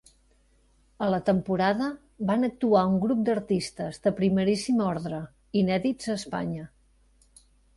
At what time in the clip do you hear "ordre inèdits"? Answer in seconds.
4.89-6.09